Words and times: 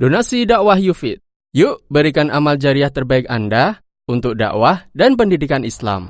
Donasi 0.00 0.48
dakwah 0.48 0.80
Yufid. 0.80 1.20
Yuk 1.52 1.84
berikan 1.92 2.32
amal 2.32 2.56
jariah 2.56 2.88
terbaik 2.88 3.28
Anda 3.28 3.84
untuk 4.08 4.32
dakwah 4.32 4.88
dan 4.96 5.12
pendidikan 5.12 5.60
Islam. 5.60 6.08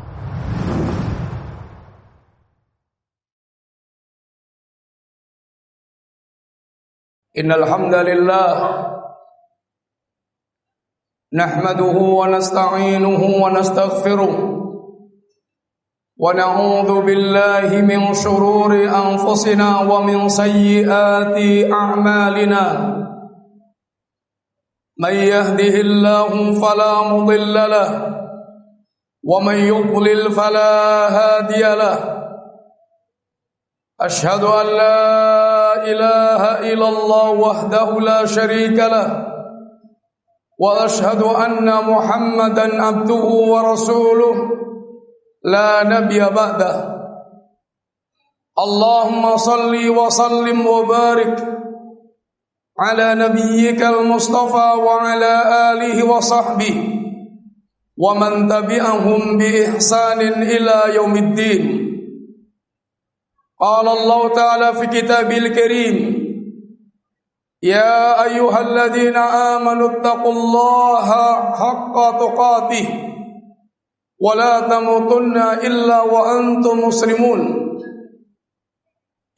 Innal 7.35 7.67
hamdalillah 7.67 8.55
nahmaduhu 11.35 12.23
wa 12.23 12.31
nasta'inuhu 12.31 13.43
wa 13.43 13.51
nastaghfiruh 13.51 14.35
wa 16.15 16.31
na'udzu 16.31 16.95
billahi 17.03 17.83
min 17.83 18.15
shururi 18.15 18.87
anfusina 18.87 19.83
wa 19.83 20.07
min 20.07 20.31
sayyiati 20.31 21.67
a'malina 21.67 23.00
من 25.01 25.15
يهده 25.15 25.75
الله 25.81 26.61
فلا 26.61 27.03
مضل 27.03 27.55
له 27.55 27.91
ومن 29.25 29.55
يضلل 29.55 30.33
فلا 30.33 30.73
هادي 31.09 31.63
له. 31.63 31.99
أشهد 34.01 34.45
أن 34.45 34.67
لا 34.67 35.85
إله 35.85 36.43
إلا 36.73 36.89
الله 36.89 37.31
وحده 37.31 38.01
لا 38.01 38.27
شريك 38.27 38.79
له 38.79 39.27
وأشهد 40.59 41.23
أن 41.23 41.69
محمدا 41.85 42.83
عبده 42.83 43.25
ورسوله. 43.25 44.37
لا 45.45 45.85
نبي 45.85 46.21
بعده. 46.21 46.75
اللهم 48.59 49.37
صل 49.37 49.73
وسلم 49.89 50.67
وبارك 50.67 51.60
على 52.81 53.15
نبيك 53.15 53.83
المصطفى 53.83 54.69
وعلى 54.81 55.35
آله 55.73 56.05
وصحبه 56.05 56.77
ومن 57.99 58.49
تبعهم 58.49 59.37
بإحسان 59.39 60.21
إلى 60.43 60.95
يوم 60.95 61.17
الدين. 61.17 61.63
قال 63.61 63.89
الله 63.89 64.29
تعالى 64.29 64.69
في 64.75 64.87
كتابه 64.87 65.37
الكريم 65.37 65.97
يا 67.63 68.25
أيها 68.25 68.61
الذين 68.61 69.17
آمنوا 69.17 69.91
اتقوا 69.91 70.33
الله 70.33 71.09
حق 71.61 71.97
تقاته 72.19 72.87
ولا 74.21 74.61
تموتن 74.61 75.37
إلا 75.37 76.01
وأنتم 76.01 76.89
مسلمون. 76.89 77.60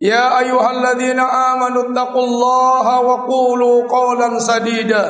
يا 0.00 0.38
أيها 0.38 0.70
الذين 0.70 1.20
آمنوا 1.20 1.82
اتقوا 1.90 2.24
الله 2.24 3.00
وقولوا 3.00 3.88
قولا 3.88 4.38
سديدا. 4.38 5.04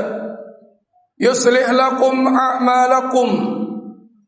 يصلح 1.20 1.70
لكم 1.70 2.15
أعمالكم 2.37 3.28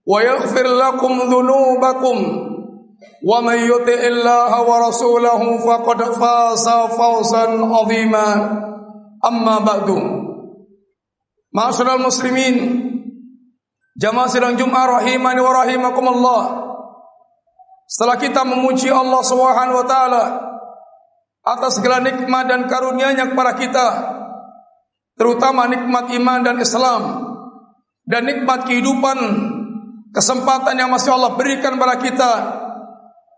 ويغفر 0.07 0.67
لكم 0.67 1.13
ذنوبكم. 1.19 2.17
ومن 3.29 3.59
يطع 3.59 4.01
الله 4.07 4.53
ورسوله 4.71 5.43
فقد 5.59 6.03
فاز 6.03 6.69
فوزا 6.69 7.47
عظيما. 7.75 8.29
أما 9.27 9.59
بعد 9.59 9.89
معاشر 11.55 11.95
المسلمين 11.95 12.57
Jamaah 13.99 14.31
sidang 14.31 14.55
Jumat 14.55 14.87
rahimani 15.03 15.43
wa 15.43 15.53
rahimakumullah. 15.59 16.43
Setelah 17.89 18.21
kita 18.21 18.45
memuji 18.45 18.93
Allah 18.93 19.25
Subhanahu 19.25 19.81
wa 19.81 19.87
taala 19.89 20.25
atas 21.41 21.81
segala 21.81 22.05
nikmat 22.05 22.45
dan 22.45 22.69
karunia-Nya 22.69 23.33
kepada 23.33 23.57
kita, 23.57 23.87
terutama 25.17 25.65
nikmat 25.65 26.13
iman 26.13 26.45
dan 26.45 26.61
Islam 26.61 27.03
dan 28.05 28.29
nikmat 28.29 28.69
kehidupan 28.69 29.17
kesempatan 30.13 30.77
yang 30.77 30.93
masih 30.93 31.17
Allah 31.17 31.33
berikan 31.41 31.81
kepada 31.81 31.97
kita 31.97 32.33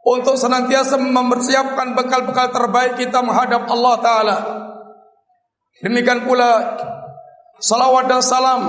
untuk 0.03 0.35
senantiasa 0.35 0.99
mempersiapkan 0.99 1.95
bekal-bekal 1.95 2.51
terbaik 2.51 2.99
kita 2.99 3.23
menghadap 3.23 3.71
Allah 3.71 3.95
taala. 4.03 4.37
Demikian 5.79 6.27
pula 6.27 6.75
salawat 7.63 8.11
dan 8.11 8.19
salam 8.19 8.63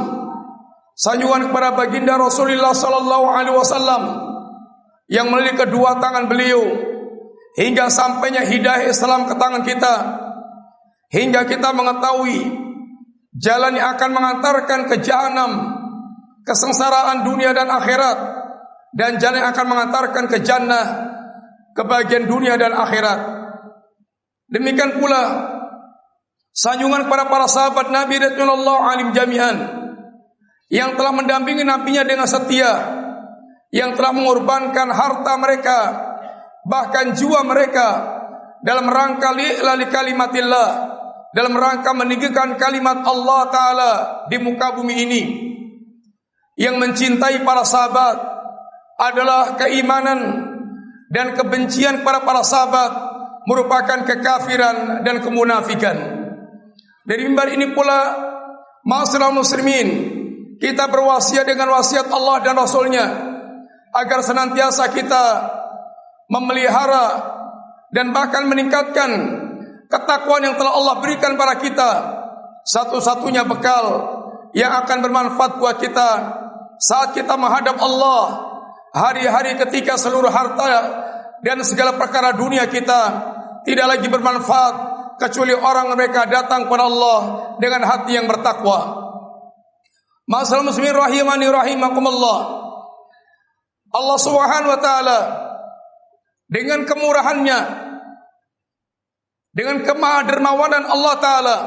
sanjungan 0.93 1.49
kepada 1.49 1.73
baginda 1.73 2.21
Rasulullah 2.21 2.77
sallallahu 2.77 3.25
alaihi 3.33 3.57
wasallam 3.57 4.30
yang 5.11 5.27
melalui 5.27 5.59
kedua 5.59 5.99
tangan 5.99 6.31
beliau. 6.31 6.63
Hingga 7.51 7.91
sampainya 7.91 8.47
hidayah 8.47 8.87
Islam 8.87 9.27
ke 9.27 9.35
tangan 9.35 9.67
kita. 9.67 9.95
Hingga 11.11 11.43
kita 11.51 11.75
mengetahui 11.75 12.47
jalan 13.35 13.75
yang 13.75 13.91
akan 13.99 14.09
mengantarkan 14.15 14.79
ke 14.87 15.03
jahanam 15.03 15.51
kesengsaraan 16.47 17.27
dunia 17.27 17.51
dan 17.51 17.67
akhirat 17.67 18.17
dan 18.95 19.19
jalan 19.19 19.43
yang 19.43 19.51
akan 19.51 19.67
mengantarkan 19.67 20.25
ke 20.31 20.37
jannah 20.47 20.85
kebahagiaan 21.75 22.31
dunia 22.31 22.55
dan 22.55 22.71
akhirat. 22.71 23.19
Demikian 24.47 24.95
pula 24.95 25.51
sanjungan 26.55 27.07
kepada 27.07 27.27
para 27.27 27.51
sahabat 27.51 27.91
Nabi 27.91 28.15
radhiyallahu 28.15 28.81
alim 28.87 29.11
jami'an 29.11 29.57
yang 30.71 30.95
telah 30.95 31.11
mendampingi 31.11 31.67
nabinya 31.67 32.07
dengan 32.07 32.27
setia 32.27 33.00
yang 33.71 33.95
telah 33.95 34.11
mengorbankan 34.11 34.91
harta 34.91 35.33
mereka 35.39 35.79
bahkan 36.67 37.15
jiwa 37.15 37.41
mereka 37.47 37.87
dalam 38.61 38.85
rangka 38.85 39.33
lali 39.35 39.87
kalimatillah 39.89 40.69
dalam 41.31 41.55
rangka 41.55 41.95
meninggikan 41.95 42.59
kalimat 42.59 43.07
Allah 43.07 43.41
taala 43.49 43.91
di 44.27 44.37
muka 44.37 44.75
bumi 44.75 44.95
ini. 45.07 45.21
Yang 46.59 46.75
mencintai 46.77 47.41
para 47.47 47.63
sahabat 47.63 48.15
adalah 48.99 49.55
keimanan 49.57 50.19
dan 51.09 51.33
kebencian 51.33 52.03
para 52.05 52.21
para 52.21 52.43
sahabat 52.43 52.91
merupakan 53.47 54.05
kekafiran 54.05 55.01
dan 55.01 55.23
kemunafikan. 55.23 55.97
Dari 57.01 57.25
mimbar 57.25 57.49
ini 57.49 57.73
pula 57.73 58.13
masyarakat 58.85 59.33
muslimin 59.33 59.87
kita 60.61 60.85
berwasiat 60.85 61.49
dengan 61.49 61.73
wasiat 61.73 62.11
Allah 62.13 62.45
dan 62.45 62.53
Rasulnya 62.59 63.30
agar 63.91 64.19
senantiasa 64.23 64.91
kita 64.91 65.23
memelihara 66.31 67.05
dan 67.91 68.15
bahkan 68.15 68.47
meningkatkan 68.47 69.09
ketakwaan 69.91 70.47
yang 70.47 70.55
telah 70.55 70.73
Allah 70.79 70.95
berikan 71.03 71.35
kepada 71.35 71.55
kita 71.59 71.89
satu-satunya 72.63 73.43
bekal 73.43 73.85
yang 74.55 74.71
akan 74.83 74.97
bermanfaat 75.03 75.59
buat 75.59 75.75
kita 75.79 76.09
saat 76.79 77.11
kita 77.11 77.35
menghadap 77.35 77.75
Allah 77.83 78.23
hari-hari 78.95 79.59
ketika 79.59 79.99
seluruh 79.99 80.31
harta 80.31 80.67
dan 81.43 81.59
segala 81.67 81.99
perkara 81.99 82.35
dunia 82.35 82.67
kita 82.71 83.01
tidak 83.67 83.97
lagi 83.97 84.07
bermanfaat 84.07 84.73
kecuali 85.21 85.53
orang 85.53 85.93
mereka 85.93 86.25
datang 86.25 86.65
kepada 86.65 86.89
Allah 86.89 87.19
dengan 87.61 87.85
hati 87.85 88.17
yang 88.17 88.25
bertakwa. 88.25 88.97
Masalah 90.25 90.65
muslimin 90.65 90.97
rahimani 90.97 91.45
rahimakumullah. 91.45 92.39
Allah 93.91 94.17
Subhanahu 94.19 94.71
wa 94.71 94.81
taala 94.81 95.19
dengan 96.47 96.87
kemurahannya 96.87 97.59
dengan 99.51 99.83
kemahadermawanan 99.83 100.83
Allah 100.87 101.15
taala 101.19 101.57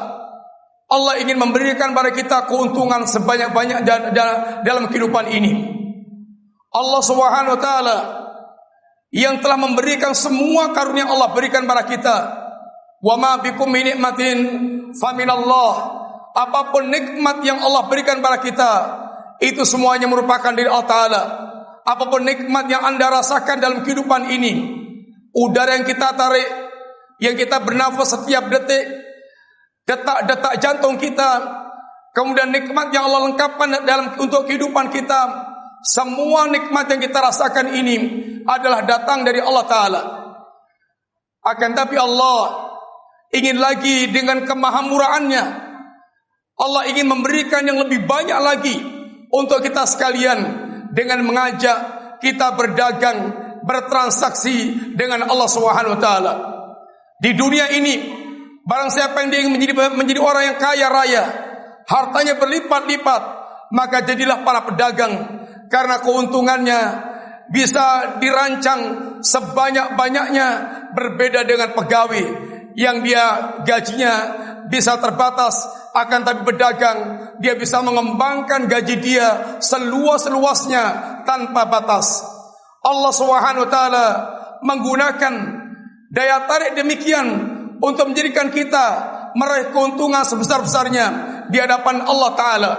Allah 0.89 1.15
ingin 1.21 1.41
memberikan 1.41 1.97
kepada 1.97 2.11
kita 2.13 2.37
keuntungan 2.49 3.09
sebanyak-banyak 3.09 3.83
dalam 4.63 4.85
kehidupan 4.93 5.33
ini. 5.33 5.53
Allah 6.75 7.01
Subhanahu 7.01 7.57
wa 7.57 7.61
taala 7.61 7.99
yang 9.15 9.39
telah 9.41 9.57
memberikan 9.57 10.13
semua 10.13 10.75
karunia 10.75 11.09
Allah 11.09 11.33
berikan 11.33 11.65
kepada 11.65 11.85
kita. 11.89 12.17
Wa 13.01 13.15
ma 13.17 13.41
bikum 13.41 13.69
min 13.69 13.95
nikmatin 13.95 14.39
fa 14.97 15.13
minallah 15.17 15.73
apapun 16.35 16.91
nikmat 16.91 17.47
yang 17.47 17.63
Allah 17.63 17.87
berikan 17.87 18.19
kepada 18.19 18.39
kita 18.43 18.73
itu 19.39 19.63
semuanya 19.63 20.11
merupakan 20.11 20.51
dari 20.51 20.67
Allah 20.67 20.89
Taala. 20.89 21.23
Apapun 21.85 22.25
nikmat 22.25 22.65
yang 22.73 22.81
anda 22.81 23.13
rasakan 23.13 23.61
dalam 23.61 23.85
kehidupan 23.85 24.33
ini, 24.33 24.53
udara 25.37 25.77
yang 25.77 25.85
kita 25.85 26.17
tarik, 26.17 26.49
yang 27.21 27.37
kita 27.37 27.61
bernafas 27.61 28.17
setiap 28.17 28.49
detik, 28.49 28.89
detak-detak 29.85 30.65
jantung 30.65 30.97
kita, 30.97 31.45
Kemudian 32.15 32.55
nikmat 32.55 32.95
yang 32.95 33.11
Allah 33.11 33.27
lengkapkan 33.27 33.83
dalam 33.83 34.15
untuk 34.23 34.47
kehidupan 34.47 34.95
kita. 34.95 35.51
Semua 35.83 36.47
nikmat 36.47 36.87
yang 36.87 37.03
kita 37.03 37.19
rasakan 37.19 37.75
ini 37.75 37.97
adalah 38.47 38.87
datang 38.87 39.27
dari 39.27 39.43
Allah 39.43 39.67
Ta'ala. 39.67 40.03
Akan 41.45 41.75
tapi 41.75 41.99
Allah 41.99 42.71
ingin 43.35 43.59
lagi 43.59 44.09
dengan 44.15 44.47
kemahamuraannya. 44.47 45.45
Allah 46.55 46.83
ingin 46.87 47.11
memberikan 47.11 47.67
yang 47.67 47.83
lebih 47.83 48.07
banyak 48.07 48.39
lagi 48.39 48.79
untuk 49.35 49.59
kita 49.67 49.83
sekalian 49.83 50.64
dengan 50.95 51.27
mengajak 51.27 51.79
kita 52.23 52.55
berdagang, 52.55 53.19
bertransaksi 53.67 54.95
dengan 54.95 55.27
Allah 55.27 55.49
Subhanahu 55.51 55.99
wa 55.99 56.01
taala. 56.01 56.35
Di 57.19 57.35
dunia 57.35 57.69
ini, 57.75 57.95
barang 58.63 58.91
siapa 58.95 59.27
yang 59.27 59.35
ingin 59.35 59.53
menjadi 59.59 59.73
menjadi 59.93 60.21
orang 60.23 60.45
yang 60.55 60.59
kaya 60.63 60.87
raya, 60.89 61.23
hartanya 61.85 62.39
berlipat-lipat, 62.39 63.23
maka 63.75 64.07
jadilah 64.07 64.47
para 64.47 64.63
pedagang 64.65 65.13
karena 65.69 65.99
keuntungannya 66.01 66.81
bisa 67.51 68.17
dirancang 68.23 68.81
sebanyak-banyaknya 69.21 70.49
berbeda 70.95 71.45
dengan 71.45 71.75
pegawai 71.77 72.25
yang 72.79 73.03
dia 73.05 73.59
gajinya 73.63 74.15
bisa 74.69 74.97
terbatas 75.01 75.67
akan 75.95 76.21
tapi 76.25 76.41
berdagang. 76.43 76.99
Dia 77.41 77.55
bisa 77.55 77.81
mengembangkan 77.81 78.67
gaji 78.67 78.97
dia 79.01 79.59
seluas-luasnya 79.61 80.85
tanpa 81.25 81.67
batas. 81.69 82.23
Allah 82.85 83.13
Subhanahu 83.13 83.65
wa 83.65 83.71
taala 83.71 84.07
menggunakan 84.61 85.35
daya 86.13 86.45
tarik 86.45 86.77
demikian 86.77 87.27
untuk 87.81 88.13
menjadikan 88.13 88.53
kita 88.53 88.87
meraih 89.35 89.73
keuntungan 89.73 90.23
sebesar-besarnya 90.23 91.07
di 91.49 91.59
hadapan 91.59 92.05
Allah 92.05 92.31
taala. 92.37 92.73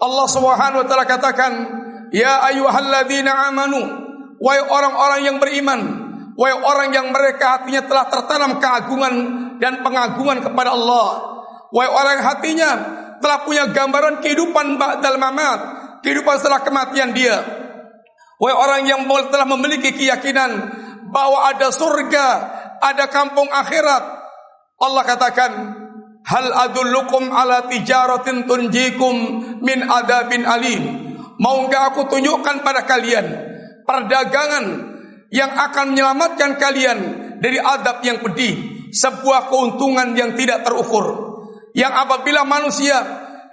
Allah 0.00 0.26
Subhanahu 0.28 0.84
wa 0.84 0.86
taala 0.86 1.04
katakan 1.08 1.52
Ya 2.10 2.42
ayyuhalladzina 2.50 3.54
amanu 3.54 3.78
wahai 4.42 4.66
orang-orang 4.66 5.20
yang 5.30 5.36
beriman 5.38 5.80
wahai 6.34 6.58
orang 6.58 6.90
yang 6.90 7.06
mereka 7.14 7.60
hatinya 7.60 7.86
telah 7.86 8.10
tertanam 8.10 8.58
keagungan 8.58 9.14
dan 9.60 9.84
pengagungan 9.84 10.40
kepada 10.40 10.74
Allah. 10.74 11.08
Wahai 11.70 11.90
orang 11.92 12.12
yang 12.18 12.26
hatinya 12.26 12.70
telah 13.20 13.38
punya 13.46 13.64
gambaran 13.70 14.24
kehidupan 14.24 14.80
ba'dal 14.80 15.20
mamat 15.20 15.60
kehidupan 16.02 16.40
setelah 16.40 16.64
kematian 16.64 17.12
dia. 17.12 17.38
Wahai 18.40 18.56
orang 18.56 18.82
yang 18.88 19.00
telah 19.28 19.46
memiliki 19.46 19.92
keyakinan 19.94 20.50
bahwa 21.12 21.52
ada 21.52 21.68
surga 21.70 22.26
ada 22.80 23.06
kampung 23.12 23.46
akhirat 23.52 24.02
Allah 24.80 25.04
katakan 25.04 25.52
hal 26.24 26.46
adullukum 26.68 27.28
ala 27.28 27.68
tijaratin 27.68 28.48
tunjikum 28.48 29.14
min 29.60 29.78
adabin 29.84 30.48
alim. 30.48 30.82
Mau 31.40 31.68
enggak 31.68 31.92
aku 31.92 32.08
tunjukkan 32.08 32.64
pada 32.64 32.88
kalian 32.88 33.26
perdagangan 33.84 34.64
yang 35.30 35.52
akan 35.52 35.94
menyelamatkan 35.94 36.58
kalian 36.58 36.98
dari 37.40 37.56
adab 37.56 38.04
yang 38.04 38.20
pedih, 38.20 38.69
sebuah 38.90 39.50
keuntungan 39.50 40.12
yang 40.14 40.34
tidak 40.34 40.66
terukur. 40.66 41.30
Yang 41.74 41.92
apabila 41.94 42.42
manusia 42.42 42.98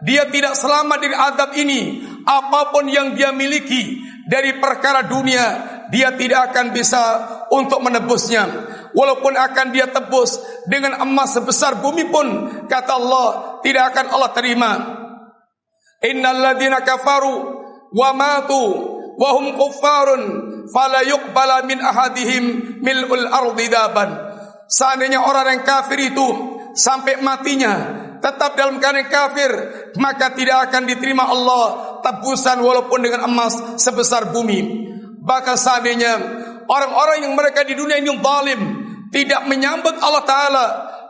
dia 0.02 0.30
tidak 0.30 0.54
selamat 0.54 0.98
dari 1.02 1.16
adab 1.16 1.50
ini, 1.58 2.06
apapun 2.26 2.90
yang 2.90 3.18
dia 3.18 3.34
miliki 3.34 4.02
dari 4.30 4.62
perkara 4.62 5.06
dunia, 5.06 5.46
dia 5.90 6.14
tidak 6.14 6.54
akan 6.54 6.76
bisa 6.76 7.02
untuk 7.50 7.82
menebusnya. 7.82 8.46
Walaupun 8.94 9.34
akan 9.38 9.68
dia 9.74 9.90
tebus 9.90 10.42
dengan 10.66 11.02
emas 11.06 11.34
sebesar 11.34 11.82
bumi 11.82 12.10
pun, 12.10 12.28
kata 12.66 12.94
Allah, 12.98 13.28
tidak 13.62 13.94
akan 13.94 14.06
Allah 14.10 14.32
terima. 14.34 14.72
Innal 16.02 16.42
ladina 16.42 16.82
kafaru 16.86 17.36
wa 17.94 18.10
matu 18.14 18.62
wa 19.18 19.30
hum 19.34 19.58
kuffarun 19.58 20.22
fala 20.70 21.02
yuqbala 21.02 21.66
min 21.66 21.82
ahadihim 21.82 22.44
mil'ul 22.86 23.26
ardi 23.26 23.66
daban 23.72 24.27
seandainya 24.68 25.24
orang 25.24 25.60
yang 25.60 25.64
kafir 25.64 26.12
itu 26.12 26.28
sampai 26.78 27.24
matinya 27.24 27.74
tetap 28.22 28.54
dalam 28.54 28.78
keadaan 28.78 29.08
kafir 29.10 29.52
maka 29.98 30.34
tidak 30.36 30.70
akan 30.70 30.84
diterima 30.86 31.26
Allah 31.26 31.66
tebusan 32.06 32.62
walaupun 32.62 33.00
dengan 33.02 33.26
emas 33.26 33.82
sebesar 33.82 34.30
bumi. 34.36 34.86
Bahkan 35.24 35.56
seandainya 35.60 36.14
orang-orang 36.68 37.28
yang 37.28 37.34
mereka 37.36 37.66
di 37.66 37.74
dunia 37.74 38.00
ini 38.00 38.12
zalim 38.16 38.62
tidak 39.10 39.48
menyambut 39.48 39.96
Allah 40.04 40.24
taala 40.28 40.66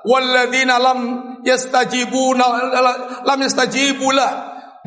walladzina 0.06 0.80
lam 0.80 1.00
yastajibuna 1.44 2.46
lam 3.26 3.40
yastajibulah 3.44 4.32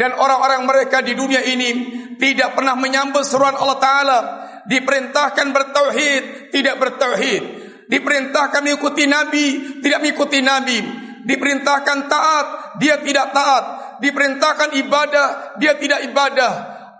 dan 0.00 0.16
orang-orang 0.16 0.64
mereka 0.64 1.04
di 1.04 1.12
dunia 1.12 1.44
ini 1.44 1.70
tidak 2.16 2.56
pernah 2.56 2.72
menyambut 2.72 3.20
seruan 3.20 3.52
Allah 3.52 3.76
Taala 3.76 4.18
diperintahkan 4.64 5.46
bertauhid 5.52 6.48
tidak 6.48 6.80
bertauhid 6.80 7.42
diperintahkan 7.90 8.62
mengikuti 8.62 9.04
nabi 9.10 9.46
tidak 9.82 9.98
mengikuti 10.00 10.38
nabi. 10.40 10.78
Diperintahkan 11.20 11.98
taat 12.08 12.46
dia 12.80 13.02
tidak 13.02 13.34
taat. 13.34 13.64
Diperintahkan 14.00 14.78
ibadah 14.80 15.58
dia 15.60 15.76
tidak 15.76 16.06
ibadah. 16.06 16.52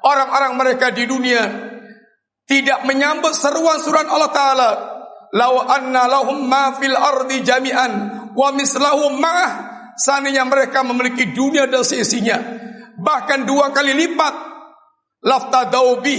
Orang-orang 0.03 0.59
mereka 0.59 0.91
di 0.91 1.07
dunia 1.07 1.43
tidak 2.45 2.83
menyambut 2.85 3.33
seruan-seruan 3.33 4.11
Allah 4.11 4.33
Taala. 4.35 4.71
Law 5.31 5.63
anna 5.71 6.11
lahum 6.11 6.43
ma 6.51 6.75
fil 6.75 6.99
ardi 6.99 7.47
jami'an 7.47 7.93
wa 8.35 8.49
mislahum 8.51 9.23
ma'ah 9.23 9.51
seandainya 9.95 10.43
mereka 10.47 10.83
memiliki 10.83 11.31
dunia 11.31 11.71
dan 11.71 11.87
seisinya 11.87 12.39
bahkan 13.01 13.49
dua 13.49 13.73
kali 13.73 13.97
lipat 13.97 14.35
lafta 15.25 15.69
daubi 15.69 16.19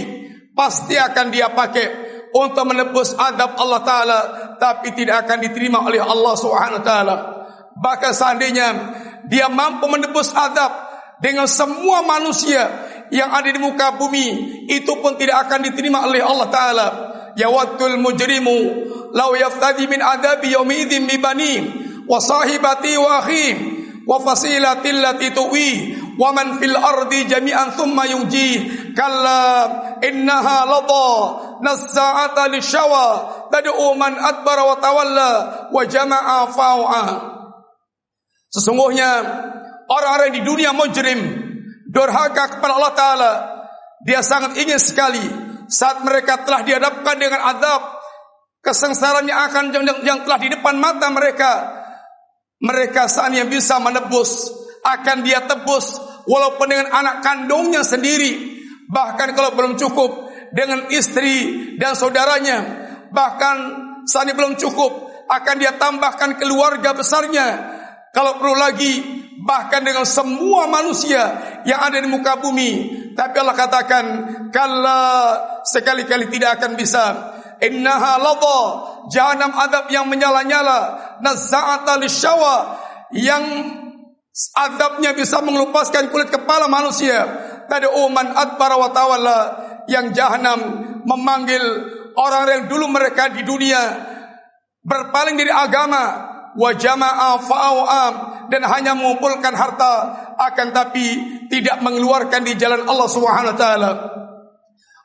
pasti 0.54 0.98
akan 0.98 1.28
dia 1.34 1.50
pakai 1.54 1.88
untuk 2.32 2.66
menebus 2.68 3.14
adab 3.16 3.58
Allah 3.58 3.82
taala 3.82 4.20
tapi 4.62 4.94
tidak 4.94 5.26
akan 5.26 5.42
diterima 5.42 5.82
oleh 5.82 5.98
Allah 5.98 6.38
Subhanahu 6.38 6.86
taala. 6.86 7.16
Bahkan 7.74 8.14
seandainya 8.14 8.68
dia 9.26 9.50
mampu 9.50 9.90
menebus 9.90 10.30
adab 10.38 10.70
dengan 11.18 11.50
semua 11.50 12.06
manusia 12.06 12.70
yang 13.10 13.34
ada 13.34 13.50
di 13.50 13.58
muka 13.58 13.98
bumi 13.98 14.62
itu 14.70 14.94
pun 15.02 15.18
tidak 15.18 15.50
akan 15.50 15.66
diterima 15.66 16.06
oleh 16.06 16.22
Allah 16.22 16.48
taala. 16.54 16.88
Ya 17.34 17.50
mujrimu 17.50 18.58
law 19.18 19.34
yaftadi 19.34 19.90
min 19.90 19.98
adabi 19.98 20.54
yaumi 20.54 20.86
idzin 20.86 21.10
bi 21.10 21.18
bani 21.18 21.54
wa 22.06 22.22
sahibati 22.22 22.94
wa 23.02 23.24
akhi 23.24 23.46
wa 24.06 24.20
fasilati 24.22 24.92
allati 24.92 25.32
tuwi 25.32 25.70
wa 26.20 26.36
man 26.38 26.62
fil 26.62 26.78
ardi 26.78 27.26
jami'an 27.26 27.74
thumma 27.74 28.06
yuji. 28.06 28.78
Kalla 28.94 29.91
innaha 30.02 30.66
ladha 30.66 31.10
nas'ata 31.62 32.50
lishawa 32.50 33.06
tad'u 33.54 33.94
man 33.96 34.18
adbara 34.18 34.66
wa 34.66 34.76
tawalla 34.82 35.32
wa 35.70 35.82
jama'a 35.86 36.50
fa''a 36.50 37.06
sesungguhnya 38.52 39.10
orang-orang 39.92 40.32
di 40.36 40.42
dunia 40.44 40.72
mujrim 40.72 41.20
durhaka 41.92 42.58
kepada 42.58 42.74
Allah 42.80 42.96
taala. 42.96 43.32
Dia 44.02 44.24
sangat 44.24 44.58
ingin 44.58 44.80
sekali 44.82 45.22
saat 45.68 46.02
mereka 46.02 46.42
telah 46.42 46.66
dihadapkan 46.66 47.16
dengan 47.20 47.44
azab 47.54 48.02
kesengsaraan 48.66 49.28
yang 49.28 49.40
akan 49.52 49.64
yang, 49.76 49.86
yang 50.02 50.20
telah 50.26 50.40
di 50.42 50.50
depan 50.50 50.80
mata 50.82 51.12
mereka 51.14 51.82
mereka 52.62 53.06
saat 53.10 53.34
bisa 53.46 53.78
menebus 53.78 54.50
akan 54.82 55.22
dia 55.22 55.46
tebus 55.46 55.98
walaupun 56.26 56.66
dengan 56.70 56.90
anak 56.90 57.22
kandungnya 57.22 57.86
sendiri 57.86 58.61
bahkan 58.92 59.32
kalau 59.32 59.56
belum 59.56 59.80
cukup 59.80 60.30
dengan 60.52 60.92
istri 60.92 61.74
dan 61.80 61.96
saudaranya 61.96 62.60
bahkan 63.16 63.56
saat 64.04 64.28
ini 64.28 64.36
belum 64.36 64.60
cukup 64.60 65.12
akan 65.32 65.56
dia 65.56 65.80
tambahkan 65.80 66.36
keluarga 66.36 66.92
besarnya. 66.92 67.80
Kalau 68.12 68.36
perlu 68.36 68.60
lagi 68.60 69.00
bahkan 69.48 69.80
dengan 69.80 70.04
semua 70.04 70.68
manusia 70.68 71.24
yang 71.64 71.80
ada 71.80 71.96
di 72.04 72.08
muka 72.12 72.36
bumi. 72.44 73.00
Tapi 73.16 73.36
Allah 73.40 73.56
katakan 73.56 74.06
kalla 74.52 75.04
sekali-kali 75.64 76.28
tidak 76.28 76.60
akan 76.60 76.76
bisa. 76.76 77.06
Innaha 77.64 78.20
ladha 78.20 78.60
jahannam 79.08 79.56
adab 79.56 79.88
yang 79.88 80.12
menyala-nyala. 80.12 81.00
Nazza'ata 81.24 81.96
lisyawa 82.02 82.56
yang 83.16 83.44
Adabnya 84.56 85.12
bisa 85.12 85.44
mengelupaskan 85.44 86.08
kulit 86.08 86.32
kepala 86.32 86.72
manusia. 86.72 87.28
Tadi 87.72 87.88
uman 87.88 88.36
adbara 88.36 88.76
wa 88.76 88.92
tawalla 88.92 89.40
yang 89.88 90.12
jahanam 90.12 90.60
memanggil 91.08 91.64
orang 92.20 92.44
yang 92.52 92.64
dulu 92.68 92.92
mereka 92.92 93.32
di 93.32 93.48
dunia 93.48 93.80
berpaling 94.84 95.40
dari 95.40 95.48
agama 95.48 96.04
wa 96.52 96.72
jama'a 96.76 97.40
fa'awam 97.40 98.14
dan 98.52 98.68
hanya 98.68 98.92
mengumpulkan 98.92 99.56
harta 99.56 99.94
akan 100.36 100.68
tapi 100.76 101.06
tidak 101.48 101.80
mengeluarkan 101.80 102.44
di 102.44 102.60
jalan 102.60 102.84
Allah 102.84 103.08
Subhanahu 103.08 103.56
wa 103.56 103.60
taala. 103.60 103.92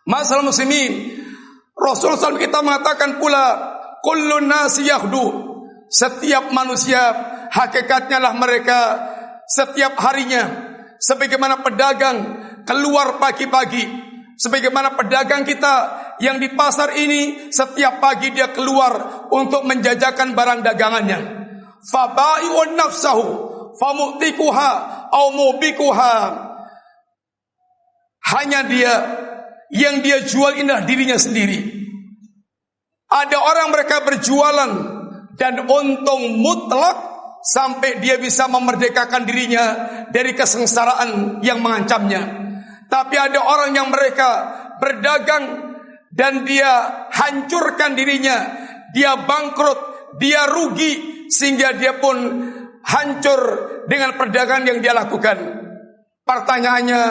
Masalah 0.07 0.43
muslimin 0.43 1.23
Rasulullah 1.77 2.35
SAW 2.35 2.43
kita 2.43 2.67
mengatakan 2.67 3.23
pula 3.23 3.75
kullun 4.03 4.51
nasi 4.51 4.91
yahdu 4.91 5.55
setiap 5.87 6.51
manusia 6.51 6.99
hakikatnya 7.51 8.19
lah 8.19 8.35
mereka 8.35 8.79
setiap 9.47 9.95
harinya 10.03 10.75
sebagaimana 10.99 11.63
pedagang 11.63 12.46
keluar 12.67 13.23
pagi-pagi. 13.23 14.05
Sebagaimana 14.37 14.93
pedagang 14.93 15.49
kita 15.49 15.75
yang 16.21 16.37
di 16.37 16.53
pasar 16.53 16.93
ini 16.93 17.49
setiap 17.49 18.05
pagi 18.05 18.37
dia 18.37 18.53
keluar 18.53 19.25
untuk 19.33 19.65
menjajakan 19.65 20.37
barang 20.37 20.61
dagangannya. 20.61 21.19
Fabai'un 21.89 22.77
nafsahu 22.77 23.25
famutikuha 23.81 24.71
au 25.09 25.33
mubikuha. 25.33 26.17
Hanya 28.37 28.67
dia 28.67 28.95
yang 29.71 30.03
dia 30.03 30.21
jual 30.27 30.59
indah 30.59 30.83
dirinya 30.85 31.17
sendiri. 31.17 31.87
Ada 33.07 33.39
orang 33.39 33.69
mereka 33.71 34.03
berjualan 34.03 34.71
dan 35.39 35.63
untung 35.65 36.43
mutlak 36.43 36.97
sampai 37.47 38.03
dia 38.03 38.19
bisa 38.19 38.51
memerdekakan 38.51 39.23
dirinya 39.23 39.65
dari 40.11 40.35
kesengsaraan 40.35 41.41
yang 41.47 41.63
mengancamnya. 41.63 42.46
Tapi 42.87 43.15
ada 43.19 43.41
orang 43.43 43.75
yang 43.75 43.89
mereka 43.91 44.31
berdagang 44.79 45.75
dan 46.15 46.47
dia 46.47 47.07
hancurkan 47.11 47.93
dirinya, 47.99 48.39
dia 48.95 49.19
bangkrut, 49.27 50.13
dia 50.23 50.47
rugi 50.49 51.27
sehingga 51.29 51.75
dia 51.75 51.99
pun 51.99 52.17
hancur 52.87 53.41
dengan 53.91 54.15
perdagangan 54.15 54.65
yang 54.71 54.79
dia 54.79 54.95
lakukan. 54.95 55.37
Pertanyaannya, 56.27 57.03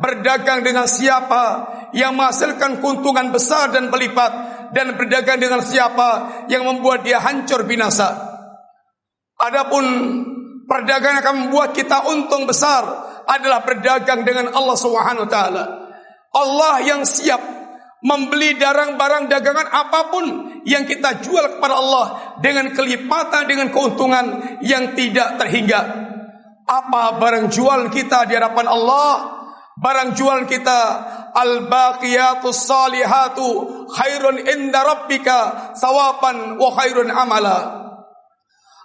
berdagang 0.00 0.60
dengan 0.60 0.84
siapa 0.84 1.44
yang 1.96 2.16
menghasilkan 2.16 2.84
keuntungan 2.84 3.32
besar 3.32 3.72
dan 3.72 3.88
berlipat 3.88 4.32
dan 4.76 4.92
berdagang 4.96 5.40
dengan 5.40 5.64
siapa 5.64 6.44
yang 6.52 6.64
membuat 6.64 7.04
dia 7.04 7.20
hancur 7.20 7.64
binasa. 7.64 8.28
Adapun 9.38 9.84
perdagangan 10.68 11.22
akan 11.24 11.34
membuat 11.46 11.72
kita 11.72 12.10
untung 12.12 12.44
besar 12.44 12.84
adalah 13.28 13.60
berdagang 13.62 14.24
dengan 14.24 14.56
Allah 14.56 14.76
Subhanahu 14.80 15.28
wa 15.28 15.30
taala. 15.30 15.64
Allah 16.32 16.74
yang 16.80 17.04
siap 17.04 17.40
membeli 18.00 18.54
barang-barang 18.56 19.28
dagangan 19.28 19.68
apapun 19.68 20.24
yang 20.64 20.88
kita 20.88 21.20
jual 21.20 21.58
kepada 21.58 21.74
Allah 21.76 22.06
dengan 22.40 22.72
kelipatan 22.72 23.44
dengan 23.44 23.68
keuntungan 23.68 24.58
yang 24.64 24.96
tidak 24.96 25.36
terhingga. 25.36 25.80
Apa 26.68 27.16
barang 27.20 27.48
jual 27.52 27.92
kita 27.92 28.28
di 28.28 28.36
hadapan 28.36 28.66
Allah? 28.68 29.40
Barang 29.78 30.10
jual 30.12 30.44
kita 30.50 30.80
al-baqiyatus 31.32 32.66
salihatu 32.66 33.46
khairun 33.94 34.42
inda 34.42 34.82
rabbika 34.82 35.72
sawaban 35.78 36.58
wa 36.58 36.68
khairun 36.74 37.08
amala. 37.08 37.58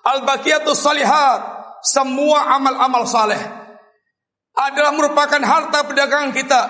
Al-baqiyatus 0.04 0.80
salihat 0.80 1.40
semua 1.84 2.56
amal-amal 2.56 3.04
saleh 3.04 3.63
adalah 4.54 4.94
merupakan 4.94 5.42
harta 5.42 5.86
perdagangan 5.86 6.32
kita. 6.34 6.62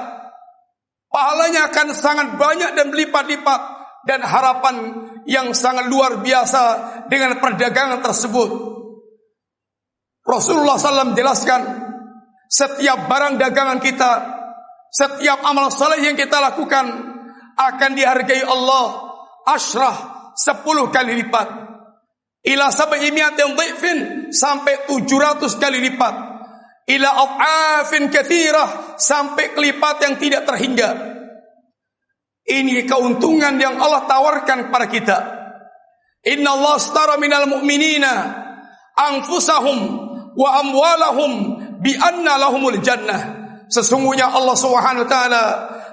Pahalanya 1.11 1.69
akan 1.69 1.87
sangat 1.93 2.27
banyak 2.39 2.71
dan 2.73 2.89
berlipat-lipat 2.89 3.61
dan 4.07 4.19
harapan 4.23 4.75
yang 5.29 5.51
sangat 5.55 5.87
luar 5.87 6.19
biasa 6.19 6.63
dengan 7.07 7.37
perdagangan 7.37 8.01
tersebut. 8.01 8.49
Rasulullah 10.23 10.79
SAW 10.79 11.13
jelaskan 11.13 11.61
setiap 12.47 13.11
barang 13.11 13.35
dagangan 13.37 13.79
kita, 13.83 14.11
setiap 14.89 15.43
amal 15.43 15.69
saleh 15.69 16.01
yang 16.01 16.15
kita 16.15 16.39
lakukan 16.39 16.85
akan 17.53 17.91
dihargai 17.93 18.41
Allah 18.41 19.13
ashrah 19.45 19.95
sepuluh 20.33 20.89
kali 20.89 21.13
lipat. 21.23 21.47
Ila 22.43 22.73
sab'i 22.73 23.07
mi'atin 23.13 23.55
dhifin 23.55 23.97
sampai 24.33 24.89
tujuh 24.89 25.19
ratus 25.19 25.55
kali 25.61 25.79
lipat. 25.79 26.32
Ila 26.83 27.09
af'afin 27.15 28.11
kathirah 28.11 28.99
sampai 28.99 29.55
kelipat 29.55 29.95
yang 30.03 30.15
tidak 30.19 30.43
terhingga. 30.43 30.89
Ini 32.43 32.83
keuntungan 32.83 33.55
yang 33.55 33.79
Allah 33.79 34.03
tawarkan 34.03 34.67
kepada 34.67 34.85
kita. 34.91 35.17
Inna 36.27 36.55
Allah 36.59 36.75
astara 36.75 37.15
minal 37.15 37.47
mu'minina 37.47 38.43
anfusahum 38.95 39.79
wa 40.35 40.49
amwalahum 40.59 41.31
bi 41.83 41.95
anna 41.97 42.39
lahumul 42.39 42.79
jannah 42.79 43.43
sesungguhnya 43.67 44.31
Allah 44.31 44.55
Subhanahu 44.55 45.03
wa 45.03 45.09
taala 45.09 45.45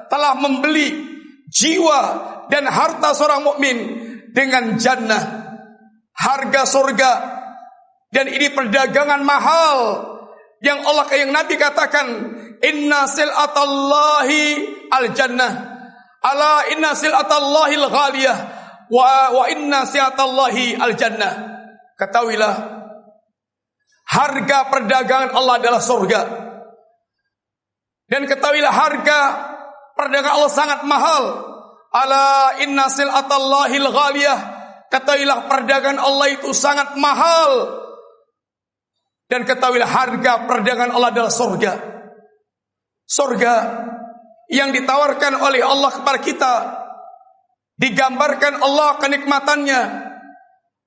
telah 0.07 0.33
membeli 0.39 0.89
jiwa 1.51 2.01
dan 2.47 2.67
harta 2.69 3.15
seorang 3.17 3.43
mukmin 3.43 3.77
dengan 4.31 4.79
jannah 4.79 5.51
harga 6.15 6.63
surga 6.67 7.13
dan 8.11 8.27
ini 8.31 8.53
perdagangan 8.55 9.23
mahal 9.23 9.79
yang 10.61 10.81
Allah 10.85 11.09
yang 11.17 11.33
Nabi 11.33 11.57
katakan 11.57 12.07
inna 12.61 13.09
silatallahi 13.09 14.43
al 14.93 15.07
jannah 15.17 15.53
ala 16.21 16.69
inna 16.73 16.93
silatallahi 16.93 17.75
al 17.81 17.89
ghaliyah 17.89 18.39
wa 18.93 19.33
wa 19.33 19.45
inna 19.49 19.89
silatallahi 19.89 20.77
al 20.77 20.93
jannah 20.97 21.33
ketahuilah 21.97 22.81
Harga 24.11 24.67
perdagangan 24.67 25.31
Allah 25.39 25.63
adalah 25.63 25.79
surga. 25.79 26.21
Dan 28.11 28.27
ketahuilah 28.27 28.75
harga 28.75 29.21
perdagangan 29.95 30.35
Allah 30.35 30.51
sangat 30.51 30.81
mahal. 30.83 31.25
Ala 31.95 32.59
inna 32.59 32.91
sil'atallahil 32.91 33.87
ghaliyah. 33.87 34.39
Ketahuilah 34.91 35.47
perdagangan 35.47 36.03
Allah 36.03 36.27
itu 36.35 36.51
sangat 36.51 36.99
mahal. 36.99 37.80
Dan 39.31 39.47
ketahuilah 39.47 39.87
harga 39.87 40.51
perdagangan 40.51 40.91
Allah 40.91 41.15
adalah 41.15 41.31
surga. 41.31 41.73
Surga 43.07 43.55
yang 44.51 44.75
ditawarkan 44.75 45.39
oleh 45.39 45.63
Allah 45.63 45.91
kepada 45.95 46.19
kita. 46.19 46.55
Digambarkan 47.79 48.59
Allah 48.59 48.99
kenikmatannya. 48.99 49.83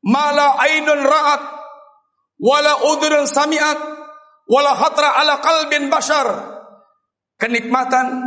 Mala 0.03 0.59
ainun 0.59 1.01
ra'at 1.07 1.63
wala 2.43 2.73
udhun 2.91 3.23
sami'at 3.23 3.79
wala 4.51 4.75
hatra 4.75 5.15
ala 5.15 5.39
qalbin 5.39 5.87
bashar 5.87 6.27
kenikmatan 7.39 8.19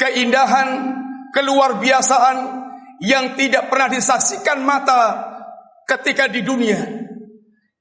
keindahan 0.00 0.96
keluar 1.36 1.76
biasaan 1.76 2.64
yang 3.04 3.36
tidak 3.36 3.68
pernah 3.68 3.92
disaksikan 3.92 4.64
mata 4.64 5.28
ketika 5.84 6.24
di 6.32 6.40
dunia 6.40 7.03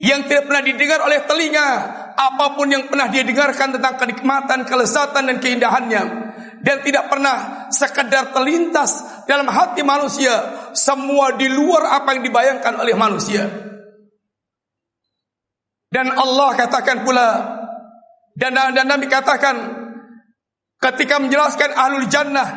yang 0.03 0.27
tidak 0.27 0.51
pernah 0.51 0.63
didengar 0.67 0.99
oleh 0.99 1.23
telinga. 1.23 1.69
Apapun 2.13 2.69
yang 2.69 2.91
pernah 2.91 3.07
dia 3.07 3.23
dengarkan 3.23 3.79
tentang 3.79 3.95
kenikmatan 3.95 4.67
kelezatan 4.67 5.31
dan 5.31 5.37
keindahannya. 5.39 6.03
Dan 6.59 6.83
tidak 6.83 7.07
pernah 7.07 7.67
sekedar 7.71 8.35
terlintas 8.35 9.23
dalam 9.23 9.47
hati 9.47 9.79
manusia. 9.81 10.31
Semua 10.75 11.39
di 11.39 11.47
luar 11.47 12.03
apa 12.03 12.19
yang 12.19 12.23
dibayangkan 12.27 12.83
oleh 12.83 12.95
manusia. 12.99 13.47
Dan 15.87 16.11
Allah 16.11 16.49
katakan 16.57 17.07
pula 17.07 17.29
dan, 18.33 18.57
dan 18.57 18.85
Nabi 18.89 19.05
katakan 19.05 19.55
ketika 20.81 21.21
menjelaskan 21.21 21.69
ahlul 21.69 22.09
jannah 22.09 22.49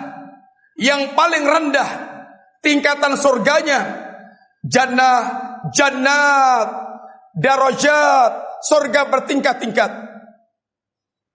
yang 0.80 1.12
paling 1.12 1.44
rendah 1.44 1.88
tingkatan 2.64 3.12
surganya 3.20 4.08
jannah 4.64 5.20
jannat 5.68 6.85
darajat 7.36 8.64
surga 8.64 9.12
bertingkat-tingkat. 9.12 9.92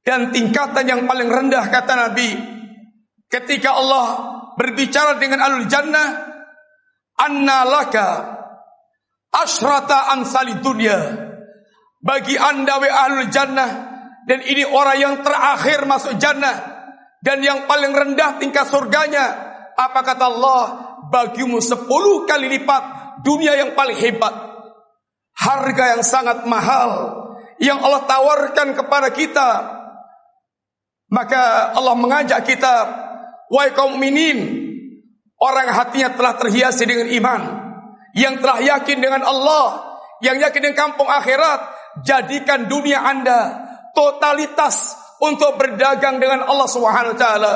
Dan 0.01 0.34
tingkatan 0.34 0.89
yang 0.89 1.01
paling 1.05 1.29
rendah 1.29 1.70
kata 1.70 1.93
Nabi 1.93 2.34
ketika 3.29 3.77
Allah 3.77 4.05
berbicara 4.58 5.22
dengan 5.22 5.46
ahlul 5.46 5.70
jannah 5.70 6.10
anna 7.22 7.62
laka 7.70 8.10
asrata 9.29 10.10
amsali 10.10 10.58
dunia 10.58 10.98
bagi 12.01 12.34
anda 12.34 12.81
wa 12.81 12.89
ahlul 12.89 13.29
jannah 13.29 13.70
dan 14.25 14.41
ini 14.41 14.65
orang 14.65 14.98
yang 14.98 15.15
terakhir 15.22 15.86
masuk 15.86 16.17
jannah 16.17 16.81
dan 17.22 17.46
yang 17.46 17.70
paling 17.70 17.93
rendah 17.93 18.41
tingkat 18.41 18.65
surganya 18.74 19.38
apa 19.77 20.00
kata 20.01 20.25
Allah? 20.25 20.63
Bagimu 21.12 21.60
sepuluh 21.60 22.25
kali 22.25 22.48
lipat 22.48 22.84
dunia 23.22 23.53
yang 23.53 23.77
paling 23.77 24.00
hebat 24.00 24.50
harga 25.41 25.98
yang 25.98 26.03
sangat 26.05 26.45
mahal 26.45 26.91
yang 27.57 27.81
Allah 27.81 28.05
tawarkan 28.05 28.77
kepada 28.77 29.10
kita 29.10 29.50
maka 31.10 31.74
Allah 31.74 31.98
mengajak 31.98 32.45
kita 32.45 32.75
wahai 33.50 33.74
kaum 33.74 33.98
minin 33.98 34.69
orang 35.41 35.74
hatinya 35.74 36.13
telah 36.13 36.38
terhiasi 36.38 36.86
dengan 36.86 37.10
iman 37.10 37.41
yang 38.13 38.38
telah 38.38 38.62
yakin 38.62 38.98
dengan 39.01 39.25
Allah 39.25 39.98
yang 40.21 40.38
yakin 40.38 40.62
dengan 40.62 40.77
kampung 40.77 41.10
akhirat 41.10 41.60
jadikan 42.05 42.69
dunia 42.69 43.01
anda 43.01 43.71
totalitas 43.91 44.95
untuk 45.21 45.55
berdagang 45.60 46.17
dengan 46.17 46.50
Allah 46.50 46.67
Subhanahu 46.67 47.15
taala. 47.15 47.53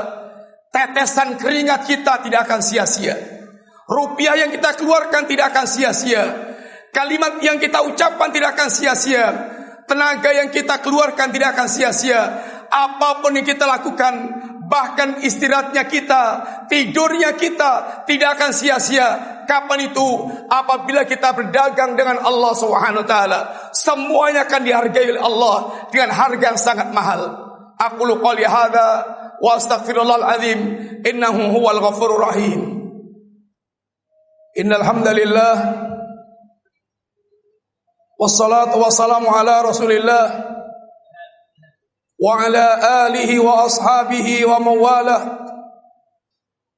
Tetesan 0.70 1.40
keringat 1.40 1.88
kita 1.88 2.22
tidak 2.22 2.46
akan 2.46 2.60
sia-sia. 2.60 3.16
Rupiah 3.88 4.36
yang 4.36 4.52
kita 4.52 4.76
keluarkan 4.76 5.26
tidak 5.26 5.56
akan 5.56 5.66
sia-sia. 5.66 6.55
Kalimat 6.96 7.44
yang 7.44 7.60
kita 7.60 7.84
ucapkan 7.84 8.32
tidak 8.32 8.56
akan 8.56 8.72
sia-sia. 8.72 9.28
tenaga 9.86 10.34
yang 10.34 10.50
kita 10.50 10.82
keluarkan 10.82 11.30
tidak 11.30 11.54
akan 11.54 11.68
sia-sia. 11.70 12.24
Apapun 12.72 13.38
yang 13.38 13.46
kita 13.46 13.70
lakukan, 13.70 14.14
bahkan 14.66 15.22
istirahatnya 15.22 15.86
kita, 15.86 16.24
tidurnya 16.66 17.38
kita 17.38 18.04
tidak 18.10 18.40
akan 18.40 18.50
sia-sia. 18.50 19.08
Kapan 19.46 19.94
itu? 19.94 20.08
Apabila 20.50 21.06
kita 21.06 21.38
berdagang 21.38 21.94
dengan 21.94 22.18
Allah 22.26 22.54
Subhanahu 22.58 23.06
wa 23.06 23.08
taala, 23.08 23.40
semuanya 23.78 24.50
akan 24.50 24.62
dihargai 24.66 25.14
oleh 25.14 25.22
Allah 25.22 25.58
dengan 25.94 26.10
harga 26.18 26.46
yang 26.50 26.58
sangat 26.58 26.90
mahal. 26.90 27.22
Aku 27.78 28.10
qali 28.10 28.42
hadza 28.42 28.90
wa 29.38 29.52
astaghfirullahal 29.54 30.26
azim 30.34 30.60
innahu 31.06 31.54
huwal 31.54 31.78
ghafurur 31.78 32.26
rahim. 32.26 32.62
Innal 34.58 34.82
hamdalillah 34.82 35.54
wassalatu 38.16 38.80
wassalamu 38.80 39.28
ala 39.28 39.64
Rasulillah 39.64 40.26
wa 42.16 42.32
ala 42.40 42.66
alihi 43.08 43.40
wa 43.40 43.68
ashabihi 43.68 44.48
wa 44.48 44.60
mawalah 44.60 45.22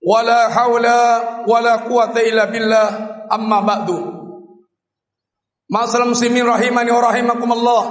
wala 0.01 0.49
haula 0.49 1.01
wala 1.45 1.73
quwata 1.85 2.23
illa 2.25 2.47
billah. 2.49 2.89
Amma 3.27 3.59
ba'du. 3.59 3.99
Masalah 5.67 6.07
muslimin 6.07 6.47
rahimani 6.47 6.95
wa 6.95 7.01
rahimakumullah. 7.11 7.83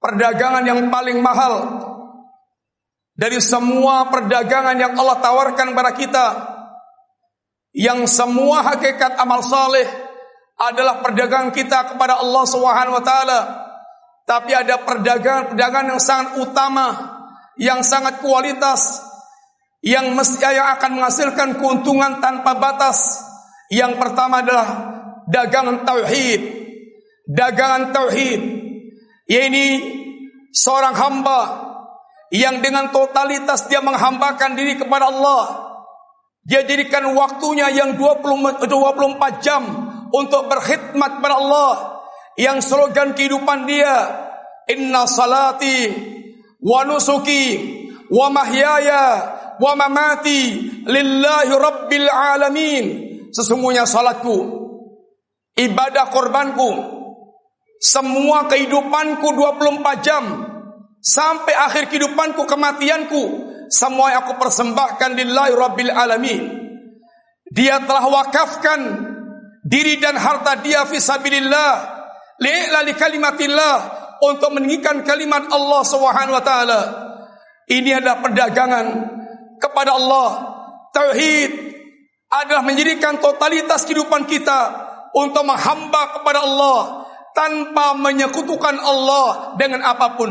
Perdagangan 0.00 0.64
yang 0.64 0.88
paling 0.88 1.20
mahal 1.20 1.76
Dari 3.12 3.36
semua 3.36 4.08
perdagangan 4.08 4.72
yang 4.80 4.96
Allah 4.96 5.20
tawarkan 5.20 5.76
kepada 5.76 5.92
kita 5.92 6.26
Yang 7.76 8.08
semua 8.08 8.64
hakikat 8.64 9.20
amal 9.20 9.44
saleh 9.44 10.09
adalah 10.60 11.00
perdagangan 11.00 11.56
kita 11.56 11.96
kepada 11.96 12.20
Allah 12.20 12.44
Subhanahu 12.44 13.00
wa 13.00 13.04
taala. 13.04 13.40
Tapi 14.28 14.52
ada 14.52 14.84
perdagangan-perdagangan 14.84 15.96
yang 15.96 16.02
sangat 16.02 16.28
utama, 16.38 16.86
yang 17.56 17.80
sangat 17.80 18.20
kualitas, 18.20 19.00
yang 19.80 20.12
mesti 20.12 20.44
yang 20.44 20.76
akan 20.76 21.00
menghasilkan 21.00 21.56
keuntungan 21.56 22.20
tanpa 22.20 22.60
batas. 22.60 23.24
Yang 23.72 23.96
pertama 23.96 24.44
adalah 24.44 24.68
dagangan 25.26 25.82
tauhid. 25.88 26.42
Dagangan 27.24 27.90
tauhid. 27.96 28.40
Ini 29.30 29.66
seorang 30.52 30.94
hamba 30.94 31.40
yang 32.30 32.62
dengan 32.62 32.94
totalitas 32.94 33.66
dia 33.66 33.82
menghambakan 33.82 34.54
diri 34.54 34.78
kepada 34.78 35.10
Allah. 35.10 35.72
Dia 36.46 36.62
jadikan 36.66 37.10
waktunya 37.14 37.70
yang 37.70 37.98
20 37.98 38.62
24 38.66 39.42
jam 39.42 39.89
untuk 40.10 40.50
berkhidmat 40.50 41.18
kepada 41.18 41.36
Allah 41.38 41.74
yang 42.38 42.62
slogan 42.62 43.14
kehidupan 43.14 43.66
dia 43.66 44.10
inna 44.70 45.06
salati 45.06 45.90
wa 46.62 46.86
nusuki 46.86 47.44
wa 48.10 48.30
mahyaya 48.30 49.04
wa 49.58 49.72
mamati 49.76 50.40
lillahi 50.86 51.52
rabbil 51.52 52.08
alamin. 52.10 52.84
Sesungguhnya 53.30 53.86
salatku 53.86 54.60
ibadah 55.54 56.10
korbanku 56.10 56.70
semua 57.80 58.50
kehidupanku 58.50 59.32
24 59.32 60.06
jam 60.06 60.24
sampai 61.00 61.54
akhir 61.56 61.88
kehidupanku 61.88 62.44
kematianku 62.44 63.22
semua 63.70 64.12
yang 64.12 64.26
aku 64.26 64.34
persembahkan 64.36 65.14
lillahi 65.14 65.52
rabbil 65.54 65.92
alamin. 65.94 66.42
Dia 67.50 67.82
telah 67.82 68.06
wakafkan 68.06 69.09
diri 69.64 70.00
dan 70.00 70.16
harta 70.16 70.60
dia 70.60 70.84
fi 70.88 70.96
sabilillah. 71.00 71.72
Li'la 72.40 72.80
li 72.84 72.92
kalimatillah. 72.96 74.00
Untuk 74.20 74.52
meninggikan 74.52 75.00
kalimat 75.00 75.48
Allah 75.48 75.80
Subhanahu 75.80 76.36
wa 76.36 76.44
taala. 76.44 76.80
Ini 77.64 78.04
adalah 78.04 78.20
perdagangan 78.20 78.86
kepada 79.56 79.96
Allah. 79.96 80.30
Tauhid 80.92 81.50
adalah 82.28 82.60
menjadikan 82.60 83.16
totalitas 83.16 83.88
kehidupan 83.88 84.28
kita 84.28 84.60
untuk 85.16 85.46
menghamba 85.48 86.20
kepada 86.20 86.44
Allah 86.44 87.06
tanpa 87.32 87.96
menyekutukan 87.96 88.76
Allah 88.76 89.56
dengan 89.56 89.88
apapun. 89.88 90.28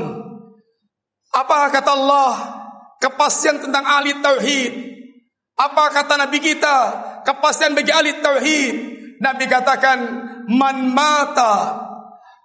Apa 1.33 1.73
kata 1.73 1.91
Allah? 1.97 2.33
Kepastian 3.01 3.63
tentang 3.63 3.89
ahli 3.89 4.21
tauhid. 4.21 4.73
Apa 5.57 5.89
kata 5.97 6.13
nabi 6.19 6.37
kita? 6.43 6.77
Kepastian 7.25 7.73
bagi 7.73 7.89
ahli 7.89 8.11
tauhid 8.21 8.98
Nabi 9.19 9.45
katakan 9.51 9.99
man 10.47 10.95
mata 10.95 11.85